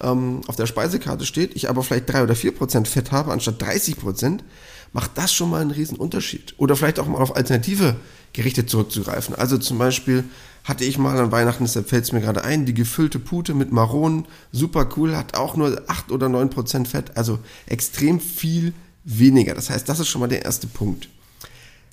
[0.00, 3.60] ähm, auf der Speisekarte steht, ich aber vielleicht drei oder vier Prozent Fett habe anstatt
[3.60, 4.44] 30 Prozent,
[4.92, 6.54] macht das schon mal einen riesen Unterschied.
[6.58, 7.96] Oder vielleicht auch mal auf alternative
[8.32, 9.34] Gerichte zurückzugreifen.
[9.34, 10.24] Also zum Beispiel
[10.64, 13.72] hatte ich mal an Weihnachten, deshalb fällt es mir gerade ein, die gefüllte Pute mit
[13.72, 18.74] Maronen, super cool, hat auch nur 8 oder 9 Prozent Fett, also extrem viel
[19.04, 19.54] weniger.
[19.54, 21.08] Das heißt, das ist schon mal der erste Punkt.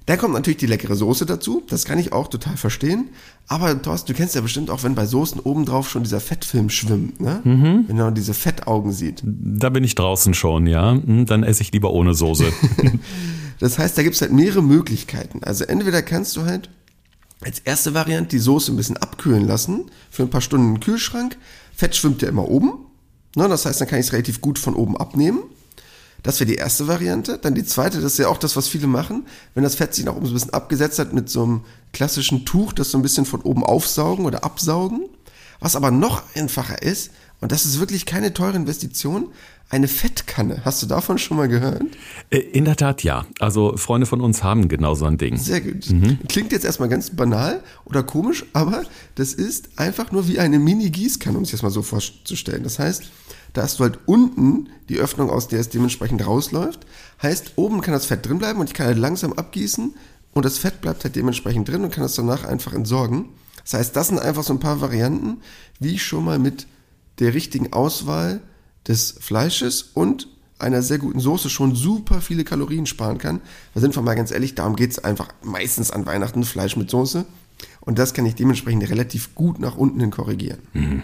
[0.07, 1.63] Dann kommt natürlich die leckere Soße dazu.
[1.67, 3.09] Das kann ich auch total verstehen.
[3.45, 7.19] Aber Thorsten, du kennst ja bestimmt auch, wenn bei Soßen obendrauf schon dieser Fettfilm schwimmt,
[7.19, 7.41] ne?
[7.43, 7.85] Mhm.
[7.87, 9.21] Wenn man diese Fettaugen sieht.
[9.25, 10.93] Da bin ich draußen schon, ja.
[10.93, 12.45] Hm, dann esse ich lieber ohne Soße.
[13.59, 15.43] das heißt, da gibt es halt mehrere Möglichkeiten.
[15.43, 16.69] Also entweder kannst du halt
[17.41, 21.37] als erste Variante die Soße ein bisschen abkühlen lassen, für ein paar Stunden im Kühlschrank.
[21.75, 22.71] Fett schwimmt ja immer oben.
[23.35, 23.49] Ne?
[23.49, 25.43] Das heißt, dann kann ich es relativ gut von oben abnehmen.
[26.27, 27.37] Das wäre die erste Variante.
[27.37, 30.03] Dann die zweite, das ist ja auch das, was viele machen, wenn das Fett sich
[30.03, 31.61] nach oben so ein bisschen abgesetzt hat mit so einem
[31.93, 35.05] klassischen Tuch, das so ein bisschen von oben aufsaugen oder absaugen.
[35.61, 39.29] Was aber noch einfacher ist, und das ist wirklich keine teure Investition,
[39.69, 40.63] eine Fettkanne.
[40.65, 41.83] Hast du davon schon mal gehört?
[42.29, 43.25] Äh, in der Tat ja.
[43.39, 45.37] Also Freunde von uns haben genau so ein Ding.
[45.37, 45.89] Sehr gut.
[45.89, 46.19] Mhm.
[46.27, 48.83] Klingt jetzt erstmal ganz banal oder komisch, aber
[49.15, 52.63] das ist einfach nur wie eine Mini-Gießkanne, um sich das mal so vorzustellen.
[52.63, 53.03] Das heißt,
[53.53, 56.85] da hast du halt unten die Öffnung, aus der es dementsprechend rausläuft.
[57.21, 59.95] Heißt, oben kann das Fett drin bleiben und ich kann halt langsam abgießen
[60.33, 63.29] und das Fett bleibt halt dementsprechend drin und kann es danach einfach entsorgen.
[63.63, 65.41] Das heißt, das sind einfach so ein paar Varianten,
[65.79, 66.67] wie ich schon mal mit
[67.19, 68.41] der richtigen Auswahl
[68.87, 70.27] des Fleisches und
[70.59, 73.41] einer sehr guten Soße schon super viele Kalorien sparen kann.
[73.73, 76.89] Da sind wir mal ganz ehrlich, darum geht es einfach meistens an Weihnachten Fleisch mit
[76.89, 77.25] Soße.
[77.87, 80.59] Und das kann ich dementsprechend relativ gut nach unten hin korrigieren.
[80.73, 81.03] Mhm.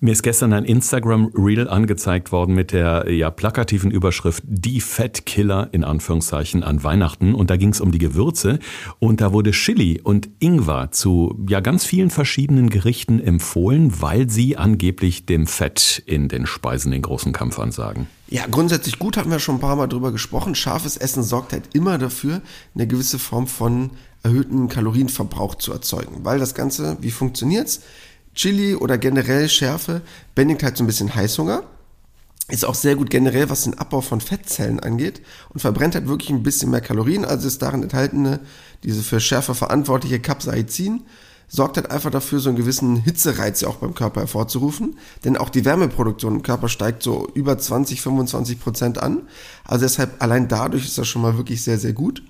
[0.00, 5.84] Mir ist gestern ein Instagram-Reel angezeigt worden mit der ja plakativen Überschrift Die Fettkiller in
[5.84, 7.34] Anführungszeichen an Weihnachten.
[7.34, 8.58] Und da ging es um die Gewürze.
[8.98, 14.56] Und da wurde Chili und Ingwer zu ja ganz vielen verschiedenen Gerichten empfohlen, weil sie
[14.56, 18.06] angeblich dem Fett in den Speisen den großen Kampf ansagen.
[18.28, 20.54] Ja, grundsätzlich gut, hatten wir schon ein paar Mal drüber gesprochen.
[20.54, 22.40] Scharfes Essen sorgt halt immer dafür,
[22.74, 23.90] eine gewisse Form von
[24.24, 26.24] erhöhten Kalorienverbrauch zu erzeugen.
[26.24, 27.80] Weil das Ganze, wie funktioniert's?
[28.34, 30.02] Chili oder generell Schärfe
[30.34, 31.62] bändigt halt so ein bisschen Heißhunger.
[32.48, 36.30] Ist auch sehr gut generell, was den Abbau von Fettzellen angeht und verbrennt halt wirklich
[36.30, 37.24] ein bisschen mehr Kalorien.
[37.24, 38.40] Also ist darin enthaltene,
[38.82, 41.04] diese für Schärfe verantwortliche Capsaicin,
[41.48, 44.98] sorgt halt einfach dafür, so einen gewissen Hitzereiz ja auch beim Körper hervorzurufen.
[45.24, 49.28] Denn auch die Wärmeproduktion im Körper steigt so über 20, 25 Prozent an.
[49.64, 52.22] Also deshalb allein dadurch ist das schon mal wirklich sehr, sehr gut.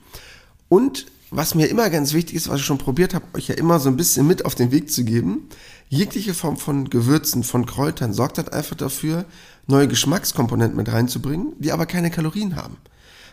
[0.68, 3.80] Und was mir immer ganz wichtig ist, was ich schon probiert habe, euch ja immer
[3.80, 5.48] so ein bisschen mit auf den Weg zu geben,
[5.88, 9.24] jegliche Form von Gewürzen, von Kräutern sorgt halt einfach dafür,
[9.66, 12.76] neue Geschmackskomponenten mit reinzubringen, die aber keine Kalorien haben.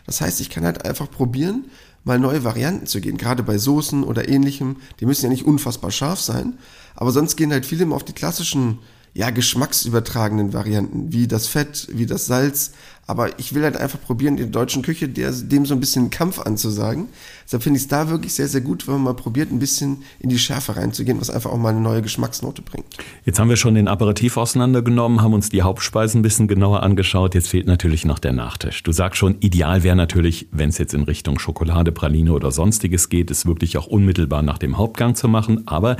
[0.06, 1.66] Das heißt, ich kann halt einfach probieren,
[2.04, 4.76] mal neue Varianten zu gehen, gerade bei Soßen oder ähnlichem.
[4.98, 6.58] Die müssen ja nicht unfassbar scharf sein,
[6.96, 8.80] aber sonst gehen halt viele immer auf die klassischen
[9.14, 12.72] ja, geschmacksübertragenden Varianten, wie das Fett, wie das Salz.
[13.06, 16.10] Aber ich will halt einfach probieren, in der deutschen Küche der, dem so ein bisschen
[16.10, 17.08] Kampf anzusagen.
[17.44, 20.04] Deshalb finde ich es da wirklich sehr, sehr gut, wenn man mal probiert, ein bisschen
[20.20, 22.86] in die Schärfe reinzugehen, was einfach auch mal eine neue Geschmacksnote bringt.
[23.24, 27.34] Jetzt haben wir schon den Aperitif auseinandergenommen, haben uns die Hauptspeisen ein bisschen genauer angeschaut.
[27.34, 28.84] Jetzt fehlt natürlich noch der Nachtisch.
[28.84, 33.08] Du sagst schon, ideal wäre natürlich, wenn es jetzt in Richtung Schokolade, Praline oder sonstiges
[33.08, 35.66] geht, es wirklich auch unmittelbar nach dem Hauptgang zu machen.
[35.66, 35.96] Aber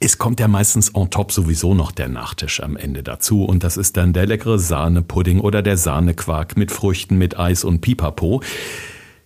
[0.00, 2.62] es kommt ja meistens on top sowieso noch der Nachtisch.
[2.62, 3.44] Am Ende dazu.
[3.44, 7.80] Und das ist dann der leckere Sahnepudding oder der Sahnequark mit Früchten, mit Eis und
[7.80, 8.42] Pipapo.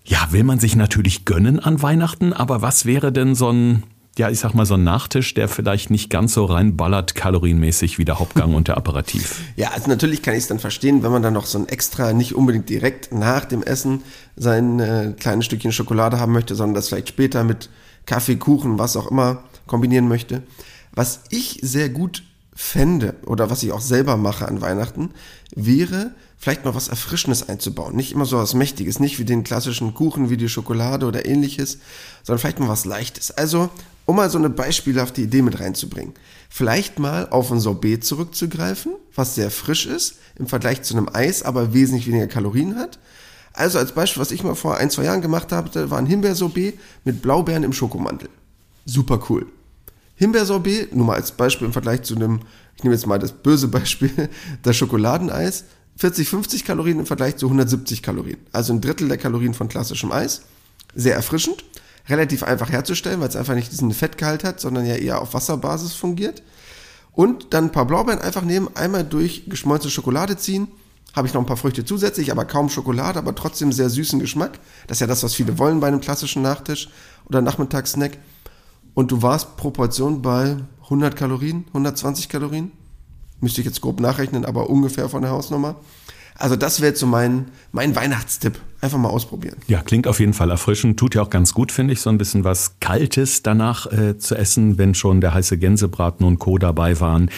[0.04, 3.84] Ja, will man sich natürlich gönnen an Weihnachten, aber was wäre denn so ein,
[4.18, 8.04] ja, ich sag mal so ein Nachtisch, der vielleicht nicht ganz so reinballert kalorienmäßig wie
[8.04, 9.40] der Hauptgang und der Aperitif?
[9.56, 12.12] Ja, also natürlich kann ich es dann verstehen, wenn man dann noch so ein extra,
[12.12, 14.02] nicht unbedingt direkt nach dem Essen
[14.36, 17.70] sein äh, kleines Stückchen Schokolade haben möchte, sondern das vielleicht später mit
[18.06, 20.42] Kaffee, Kuchen, was auch immer kombinieren möchte.
[20.92, 25.10] Was ich sehr gut fände oder was ich auch selber mache an Weihnachten,
[25.54, 27.94] wäre vielleicht mal was Erfrischendes einzubauen.
[27.94, 31.78] Nicht immer so was Mächtiges, nicht wie den klassischen Kuchen, wie die Schokolade oder ähnliches,
[32.24, 33.30] sondern vielleicht mal was Leichtes.
[33.30, 33.70] Also,
[34.06, 36.14] um mal so eine beispielhafte Idee mit reinzubringen.
[36.50, 41.42] Vielleicht mal auf ein Sorbet zurückzugreifen, was sehr frisch ist, im Vergleich zu einem Eis,
[41.42, 42.98] aber wesentlich weniger Kalorien hat.
[43.52, 46.78] Also als Beispiel, was ich mal vor ein, zwei Jahren gemacht habe, war ein Himbeersorbet
[47.04, 48.28] mit Blaubeeren im Schokomantel.
[48.84, 49.46] Super cool.
[50.22, 52.42] Himbeersorbet, nur mal als Beispiel im Vergleich zu einem,
[52.76, 54.28] ich nehme jetzt mal das böse Beispiel,
[54.62, 55.64] das Schokoladeneis,
[55.96, 58.38] 40, 50 Kalorien im Vergleich zu 170 Kalorien.
[58.52, 60.42] Also ein Drittel der Kalorien von klassischem Eis.
[60.94, 61.64] Sehr erfrischend,
[62.08, 65.94] relativ einfach herzustellen, weil es einfach nicht diesen Fettgehalt hat, sondern ja eher auf Wasserbasis
[65.94, 66.44] fungiert.
[67.10, 70.68] Und dann ein paar Blaubeeren einfach nehmen, einmal durch geschmolzene Schokolade ziehen.
[71.16, 74.60] Habe ich noch ein paar Früchte zusätzlich, aber kaum Schokolade, aber trotzdem sehr süßen Geschmack.
[74.86, 76.90] Das ist ja das, was viele wollen bei einem klassischen Nachtisch
[77.26, 78.18] oder Nachmittagssnack
[78.94, 82.72] und du warst Proportion bei 100 Kalorien, 120 Kalorien.
[83.40, 85.76] Müsste ich jetzt grob nachrechnen, aber ungefähr von der Hausnummer.
[86.36, 88.58] Also das wäre so mein, mein Weihnachtstipp.
[88.80, 89.56] Einfach mal ausprobieren.
[89.68, 90.98] Ja, klingt auf jeden Fall erfrischend.
[90.98, 94.34] Tut ja auch ganz gut, finde ich, so ein bisschen was Kaltes danach äh, zu
[94.34, 96.58] essen, wenn schon der heiße Gänsebraten und Co.
[96.58, 97.30] dabei waren.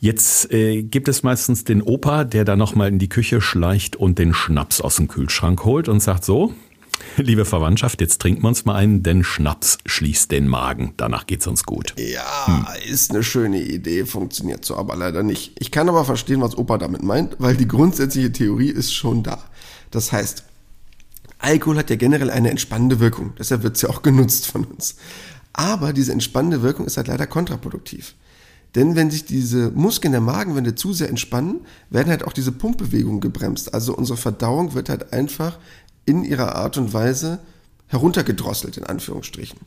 [0.00, 4.18] Jetzt äh, gibt es meistens den Opa, der da nochmal in die Küche schleicht und
[4.18, 6.54] den Schnaps aus dem Kühlschrank holt und sagt so,
[7.16, 10.94] liebe Verwandtschaft, jetzt trinken wir uns mal einen, denn Schnaps schließt den Magen.
[10.96, 11.94] Danach geht's uns gut.
[11.98, 12.66] Ja, hm.
[12.90, 15.52] ist eine schöne Idee, funktioniert so aber leider nicht.
[15.58, 19.42] Ich kann aber verstehen, was Opa damit meint, weil die grundsätzliche Theorie ist schon da.
[19.90, 20.44] Das heißt,
[21.38, 24.96] Alkohol hat ja generell eine entspannende Wirkung, deshalb wird es ja auch genutzt von uns.
[25.52, 28.14] Aber diese entspannende Wirkung ist halt leider kontraproduktiv.
[28.74, 31.60] Denn wenn sich diese Muskeln der Magenwände zu sehr entspannen,
[31.90, 33.74] werden halt auch diese Pumpbewegungen gebremst.
[33.74, 35.58] Also unsere Verdauung wird halt einfach
[36.04, 37.40] in ihrer Art und Weise
[37.88, 39.60] heruntergedrosselt, in Anführungsstrichen.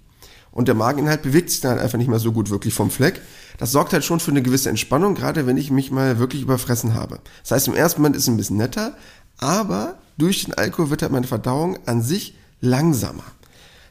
[0.52, 3.22] Und der Mageninhalt bewegt sich dann halt einfach nicht mehr so gut wirklich vom Fleck.
[3.58, 6.94] Das sorgt halt schon für eine gewisse Entspannung, gerade wenn ich mich mal wirklich überfressen
[6.94, 7.20] habe.
[7.44, 8.96] Das heißt, im ersten Moment ist es ein bisschen netter,
[9.38, 13.26] aber durch den Alkohol wird halt meine Verdauung an sich langsamer.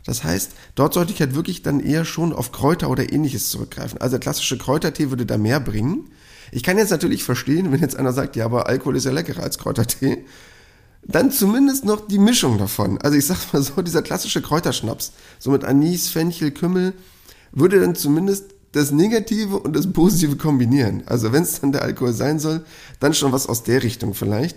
[0.06, 4.00] Das heißt, dort sollte ich halt wirklich dann eher schon auf Kräuter oder ähnliches zurückgreifen.
[4.00, 6.10] Also der klassische Kräutertee würde da mehr bringen.
[6.50, 9.42] Ich kann jetzt natürlich verstehen, wenn jetzt einer sagt, ja, aber Alkohol ist ja leckerer
[9.42, 10.24] als Kräutertee
[11.06, 12.98] dann zumindest noch die Mischung davon.
[13.02, 16.94] Also ich sag mal so, dieser klassische Kräuterschnaps, so mit Anis, Fenchel, Kümmel,
[17.52, 21.04] würde dann zumindest das Negative und das Positive kombinieren.
[21.06, 22.64] Also wenn es dann der Alkohol sein soll,
[22.98, 24.56] dann schon was aus der Richtung vielleicht.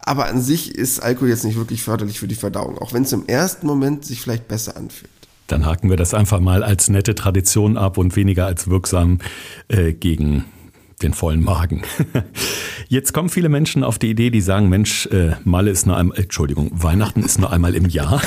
[0.00, 3.12] Aber an sich ist Alkohol jetzt nicht wirklich förderlich für die Verdauung, auch wenn es
[3.12, 5.10] im ersten Moment sich vielleicht besser anfühlt.
[5.48, 9.18] Dann haken wir das einfach mal als nette Tradition ab und weniger als wirksam
[9.68, 10.44] äh, gegen
[11.02, 11.82] den vollen Magen.
[12.88, 16.18] Jetzt kommen viele Menschen auf die Idee, die sagen, Mensch, äh, Malle ist nur einmal,
[16.18, 18.22] Entschuldigung, Weihnachten ist nur einmal im Jahr.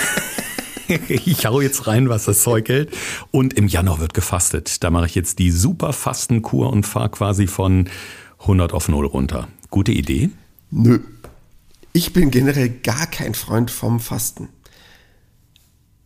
[1.10, 2.96] ich hau jetzt rein, was das Zeug hält.
[3.32, 4.84] Und im Januar wird gefastet.
[4.84, 7.90] Da mache ich jetzt die super Fastenkur und fahre quasi von
[8.42, 9.48] 100 auf 0 runter.
[9.70, 10.30] Gute Idee?
[10.72, 11.00] Nö.
[11.94, 14.50] Ich bin generell gar kein Freund vom Fasten.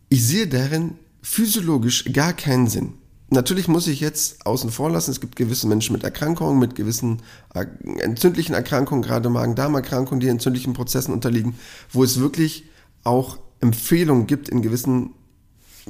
[0.08, 2.94] Ich sehe darin physiologisch gar keinen Sinn.
[3.34, 7.20] Natürlich muss ich jetzt außen vor lassen, es gibt gewisse Menschen mit Erkrankungen, mit gewissen
[7.52, 7.66] äh,
[7.98, 11.58] entzündlichen Erkrankungen, gerade Magen-Darm-Erkrankungen, die entzündlichen Prozessen unterliegen,
[11.90, 12.64] wo es wirklich
[13.02, 15.10] auch Empfehlungen gibt, in gewissen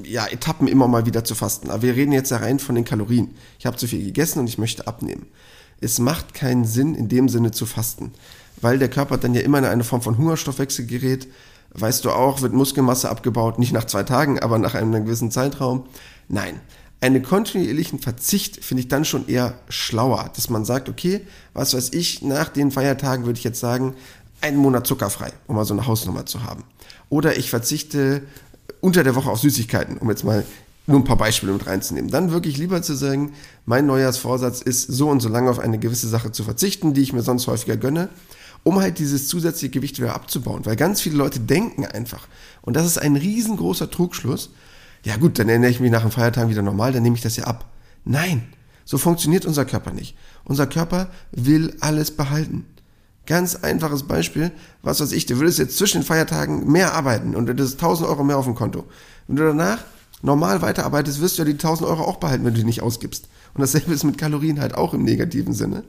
[0.02, 1.70] ja, Etappen immer mal wieder zu fasten.
[1.70, 3.35] Aber wir reden jetzt ja rein von den Kalorien.
[3.59, 5.26] Ich habe zu viel gegessen und ich möchte abnehmen.
[5.80, 8.12] Es macht keinen Sinn, in dem Sinne zu fasten,
[8.61, 11.28] weil der Körper dann ja immer in eine Form von Hungerstoffwechsel gerät.
[11.74, 15.85] Weißt du auch, wird Muskelmasse abgebaut, nicht nach zwei Tagen, aber nach einem gewissen Zeitraum.
[16.28, 16.61] Nein,
[17.05, 21.21] einen kontinuierlichen Verzicht finde ich dann schon eher schlauer, dass man sagt, okay,
[21.53, 23.95] was weiß ich, nach den Feiertagen würde ich jetzt sagen,
[24.40, 26.64] einen Monat zuckerfrei, um mal so eine Hausnummer zu haben.
[27.11, 28.23] Oder ich verzichte
[28.81, 30.47] unter der Woche auf Süßigkeiten, um jetzt mal
[30.87, 32.11] nur ein paar Beispiele mit reinzunehmen.
[32.11, 33.35] Dann wirklich lieber zu sagen,
[33.67, 37.12] mein Neujahrsvorsatz ist, so und so lange auf eine gewisse Sache zu verzichten, die ich
[37.12, 38.09] mir sonst häufiger gönne,
[38.62, 40.64] um halt dieses zusätzliche Gewicht wieder abzubauen.
[40.64, 42.29] Weil ganz viele Leute denken einfach,
[42.62, 44.49] und das ist ein riesengroßer Trugschluss,
[45.05, 47.37] ja gut, dann ernähre ich mich nach dem Feiertag wieder normal, dann nehme ich das
[47.37, 47.71] ja ab.
[48.05, 48.43] Nein,
[48.85, 50.17] so funktioniert unser Körper nicht.
[50.45, 52.67] Unser Körper will alles behalten.
[53.27, 54.51] Ganz einfaches Beispiel,
[54.83, 58.09] was weiß ich, du würdest jetzt zwischen den Feiertagen mehr arbeiten und du hättest 1000
[58.09, 58.85] Euro mehr auf dem Konto.
[59.27, 59.85] Wenn du danach
[60.21, 63.29] normal weiterarbeitest, wirst du ja die 1000 Euro auch behalten, wenn du die nicht ausgibst.
[63.55, 65.85] Und dasselbe ist mit Kalorien halt auch im negativen Sinne.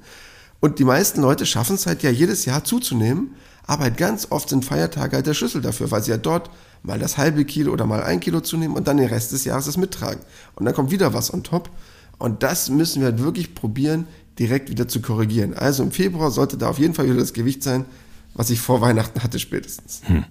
[0.61, 3.35] Und die meisten Leute schaffen es halt ja jedes Jahr zuzunehmen,
[3.67, 6.49] aber halt ganz oft sind Feiertage halt der Schlüssel dafür, weil sie ja dort
[6.85, 9.65] mal das halbe Kilo oder mal ein Kilo zunehmen und dann den Rest des Jahres
[9.65, 10.21] das mittragen.
[10.55, 11.69] Und dann kommt wieder was on top.
[12.17, 14.07] Und das müssen wir halt wirklich probieren,
[14.39, 15.53] direkt wieder zu korrigieren.
[15.53, 17.85] Also im Februar sollte da auf jeden Fall wieder das Gewicht sein,
[18.33, 20.01] was ich vor Weihnachten hatte spätestens.
[20.05, 20.25] Hm.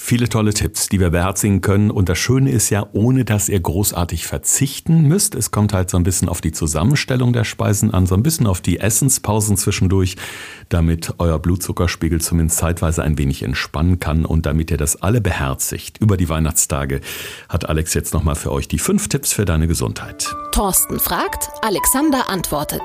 [0.00, 1.90] Viele tolle Tipps, die wir beherzigen können.
[1.90, 5.34] Und das Schöne ist ja, ohne dass ihr großartig verzichten müsst.
[5.34, 8.46] Es kommt halt so ein bisschen auf die Zusammenstellung der Speisen an, so ein bisschen
[8.46, 10.16] auf die Essenspausen zwischendurch,
[10.68, 14.24] damit euer Blutzuckerspiegel zumindest zeitweise ein wenig entspannen kann.
[14.24, 17.00] Und damit ihr das alle beherzigt über die Weihnachtstage,
[17.48, 20.32] hat Alex jetzt nochmal für euch die fünf Tipps für deine Gesundheit.
[20.52, 22.82] Thorsten fragt, Alexander antwortet.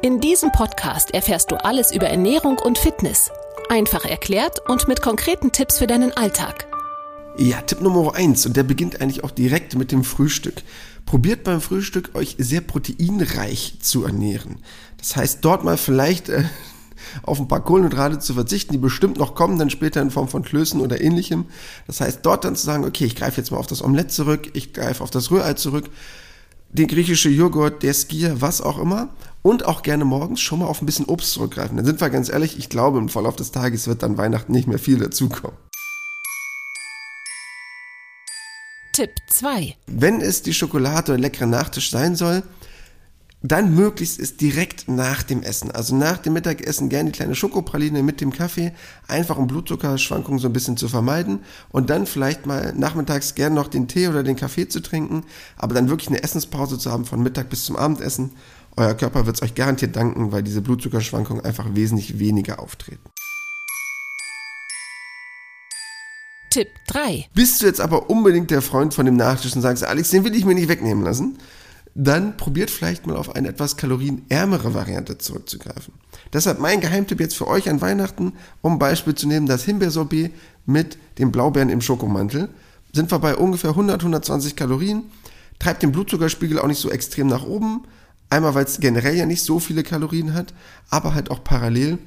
[0.00, 3.32] In diesem Podcast erfährst du alles über Ernährung und Fitness.
[3.72, 6.66] Einfach erklärt und mit konkreten Tipps für deinen Alltag.
[7.38, 10.62] Ja, Tipp Nummer eins und der beginnt eigentlich auch direkt mit dem Frühstück.
[11.06, 14.58] Probiert beim Frühstück euch sehr proteinreich zu ernähren.
[14.98, 16.44] Das heißt, dort mal vielleicht äh,
[17.22, 20.42] auf ein paar Kohlenhydrate zu verzichten, die bestimmt noch kommen, dann später in Form von
[20.42, 21.46] Klößen oder ähnlichem.
[21.86, 24.50] Das heißt, dort dann zu sagen, okay, ich greife jetzt mal auf das Omelett zurück,
[24.52, 25.88] ich greife auf das Rührei zurück,
[26.72, 29.08] den griechische Joghurt, der Skier, was auch immer
[29.42, 31.76] und auch gerne morgens schon mal auf ein bisschen Obst zurückgreifen.
[31.76, 34.68] Dann sind wir ganz ehrlich, ich glaube, im Verlauf des Tages wird dann Weihnachten nicht
[34.68, 35.56] mehr viel dazukommen.
[38.92, 39.74] Tipp 2.
[39.86, 42.42] Wenn es die Schokolade oder leckere Nachtisch sein soll,
[43.42, 45.70] dann möglichst ist direkt nach dem Essen.
[45.70, 48.72] Also nach dem Mittagessen gerne die kleine Schokopraline mit dem Kaffee,
[49.08, 53.68] einfach um Blutzuckerschwankungen so ein bisschen zu vermeiden und dann vielleicht mal nachmittags gerne noch
[53.68, 55.24] den Tee oder den Kaffee zu trinken,
[55.56, 58.30] aber dann wirklich eine Essenspause zu haben von Mittag bis zum Abendessen.
[58.76, 63.10] Euer Körper wird es euch garantiert danken, weil diese Blutzuckerschwankungen einfach wesentlich weniger auftreten.
[66.50, 67.28] Tipp 3.
[67.34, 70.34] Bist du jetzt aber unbedingt der Freund von dem Nachtisch und sagst, Alex, den will
[70.34, 71.38] ich mir nicht wegnehmen lassen?
[71.94, 75.92] dann probiert vielleicht mal auf eine etwas kalorienärmere Variante zurückzugreifen.
[76.32, 78.32] Deshalb mein Geheimtipp jetzt für euch an Weihnachten,
[78.62, 80.32] um Beispiel zu nehmen, das Himbeersorbet
[80.64, 82.48] mit den Blaubeeren im Schokomantel.
[82.94, 85.04] Sind wir bei ungefähr 100, 120 Kalorien,
[85.58, 87.84] treibt den Blutzuckerspiegel auch nicht so extrem nach oben.
[88.32, 90.54] Einmal, weil es generell ja nicht so viele Kalorien hat,
[90.88, 91.98] aber halt auch parallel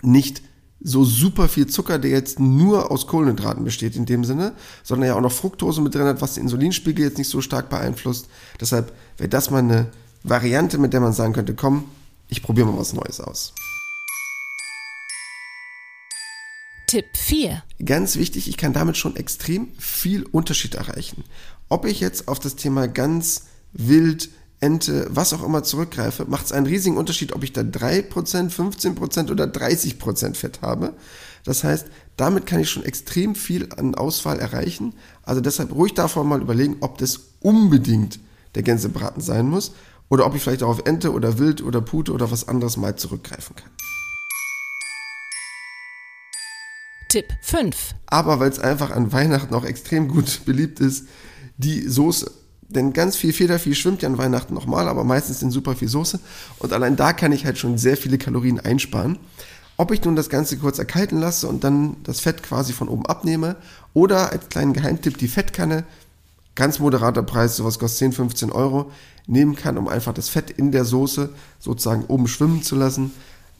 [0.00, 0.40] nicht
[0.80, 5.16] so super viel Zucker, der jetzt nur aus Kohlenhydraten besteht in dem Sinne, sondern ja
[5.16, 8.28] auch noch Fructose mit drin hat, was den Insulinspiegel jetzt nicht so stark beeinflusst.
[8.58, 9.88] Deshalb wäre das mal eine
[10.22, 11.90] Variante, mit der man sagen könnte, komm,
[12.30, 13.52] ich probiere mal was Neues aus.
[16.86, 17.62] Tipp 4.
[17.84, 21.22] Ganz wichtig, ich kann damit schon extrem viel Unterschied erreichen.
[21.68, 23.42] Ob ich jetzt auf das Thema ganz
[23.74, 24.30] wild
[24.64, 29.30] Ente, was auch immer zurückgreife, macht es einen riesigen Unterschied, ob ich da 3%, 15%
[29.30, 30.94] oder 30% Fett habe.
[31.44, 34.94] Das heißt, damit kann ich schon extrem viel an Auswahl erreichen.
[35.22, 38.18] Also deshalb ruhig davon mal überlegen, ob das unbedingt
[38.54, 39.72] der Gänsebraten sein muss
[40.08, 42.96] oder ob ich vielleicht auch auf Ente oder Wild oder Pute oder was anderes mal
[42.96, 43.70] zurückgreifen kann.
[47.10, 47.94] Tipp 5.
[48.06, 51.06] Aber weil es einfach an Weihnachten auch extrem gut beliebt ist,
[51.58, 52.43] die Soße.
[52.74, 56.20] Denn ganz viel Federvieh schwimmt ja an Weihnachten nochmal, aber meistens in super viel Soße.
[56.58, 59.18] Und allein da kann ich halt schon sehr viele Kalorien einsparen.
[59.76, 63.06] Ob ich nun das Ganze kurz erkalten lasse und dann das Fett quasi von oben
[63.06, 63.56] abnehme
[63.92, 65.84] oder als kleinen Geheimtipp die Fettkanne,
[66.54, 68.90] ganz moderater Preis, sowas kostet 10, 15 Euro,
[69.26, 73.12] nehmen kann, um einfach das Fett in der Soße sozusagen oben schwimmen zu lassen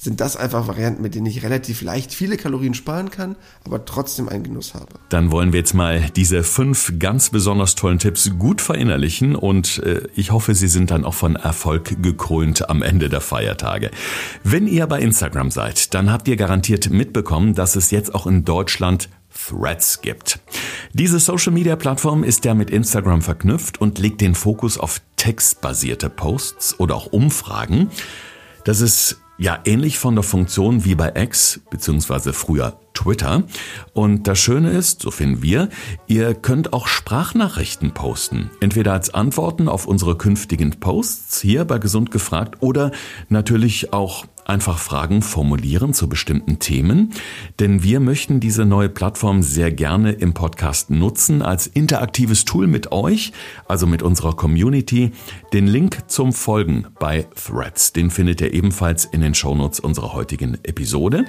[0.05, 4.29] sind das einfach Varianten, mit denen ich relativ leicht viele Kalorien sparen kann, aber trotzdem
[4.29, 4.87] einen Genuss habe.
[5.09, 10.03] Dann wollen wir jetzt mal diese fünf ganz besonders tollen Tipps gut verinnerlichen und äh,
[10.14, 13.90] ich hoffe, sie sind dann auch von Erfolg gekrönt am Ende der Feiertage.
[14.43, 18.45] Wenn ihr bei Instagram seid, dann habt ihr garantiert mitbekommen, dass es jetzt auch in
[18.45, 20.38] Deutschland Threads gibt.
[20.93, 26.95] Diese Social-Media-Plattform ist ja mit Instagram verknüpft und legt den Fokus auf textbasierte Posts oder
[26.95, 27.90] auch Umfragen.
[28.64, 33.42] Das ist ja, ähnlich von der Funktion wie bei X, beziehungsweise früher Twitter.
[33.92, 35.68] Und das Schöne ist, so finden wir,
[36.07, 38.50] ihr könnt auch Sprachnachrichten posten.
[38.61, 42.92] Entweder als Antworten auf unsere künftigen Posts hier bei Gesund gefragt oder
[43.28, 47.12] natürlich auch einfach Fragen formulieren zu bestimmten Themen,
[47.61, 52.92] denn wir möchten diese neue Plattform sehr gerne im Podcast nutzen als interaktives Tool mit
[52.92, 53.33] euch,
[53.66, 55.12] also mit unserer Community.
[55.52, 60.59] Den Link zum Folgen bei Threads, den findet ihr ebenfalls in den Shownotes unserer heutigen
[60.62, 61.24] Episode.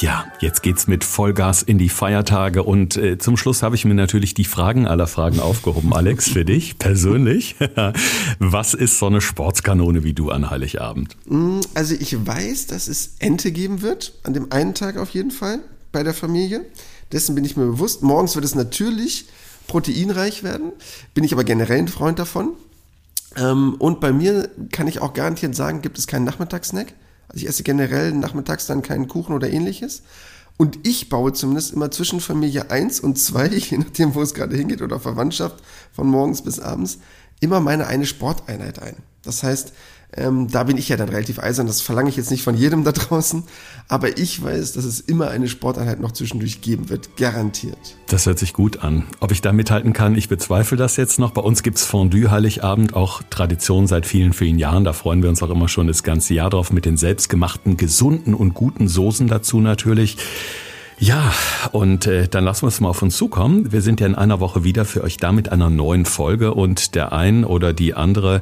[0.00, 3.94] Ja, jetzt geht's mit Vollgas in die Feiertage und äh, zum Schluss habe ich mir
[3.94, 5.92] natürlich die Fragen aller Fragen aufgehoben.
[5.92, 7.56] Alex, für dich persönlich,
[8.38, 11.16] was ist so eine Sportskanone wie du an Heiligabend?
[11.26, 15.32] Mm, also ich weiß, dass es Ente geben wird, an dem einen Tag auf jeden
[15.32, 15.58] Fall
[15.90, 16.64] bei der Familie.
[17.10, 18.04] Dessen bin ich mir bewusst.
[18.04, 19.26] Morgens wird es natürlich
[19.66, 20.70] proteinreich werden,
[21.12, 22.52] bin ich aber generell ein Freund davon.
[23.36, 26.94] Ähm, und bei mir kann ich auch garantiert sagen, gibt es keinen Nachmittagssnack.
[27.28, 30.02] Also ich esse generell nachmittags dann keinen Kuchen oder ähnliches.
[30.56, 34.56] Und ich baue zumindest immer zwischen Familie 1 und 2, je nachdem, wo es gerade
[34.56, 35.62] hingeht, oder Verwandtschaft
[35.92, 36.98] von morgens bis abends,
[37.40, 38.96] immer meine eine Sporteinheit ein.
[39.22, 39.72] Das heißt,
[40.16, 42.82] ähm, da bin ich ja dann relativ eisern, das verlange ich jetzt nicht von jedem
[42.82, 43.44] da draußen,
[43.88, 47.78] aber ich weiß, dass es immer eine Sporteinheit noch zwischendurch geben wird, garantiert.
[48.08, 49.04] Das hört sich gut an.
[49.20, 51.32] Ob ich da mithalten kann, ich bezweifle das jetzt noch.
[51.32, 54.84] Bei uns gibt's Fondue Heiligabend, auch Tradition seit vielen, vielen Jahren.
[54.84, 58.34] Da freuen wir uns auch immer schon das ganze Jahr drauf mit den selbstgemachten, gesunden
[58.34, 60.16] und guten Soßen dazu natürlich.
[61.00, 61.32] Ja,
[61.70, 63.70] und äh, dann lassen wir es mal auf uns zukommen.
[63.70, 66.96] Wir sind ja in einer Woche wieder für euch da mit einer neuen Folge und
[66.96, 68.40] der ein oder die andere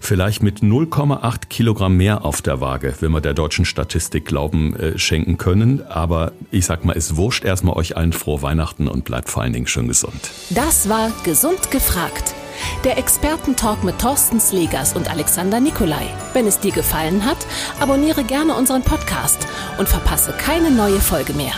[0.00, 4.98] vielleicht mit 0,8 Kilogramm mehr auf der Waage, wenn wir der deutschen Statistik Glauben äh,
[4.98, 5.82] schenken können.
[5.86, 9.54] Aber ich sag mal, es wurscht erstmal euch allen frohe Weihnachten und bleibt vor allen
[9.54, 10.30] Dingen schön gesund.
[10.50, 12.34] Das war Gesund gefragt.
[12.84, 16.06] Der Expertentalk mit Thorsten Slegers und Alexander Nikolai.
[16.34, 17.38] Wenn es dir gefallen hat,
[17.80, 19.46] abonniere gerne unseren Podcast
[19.78, 21.54] und verpasse keine neue Folge mehr.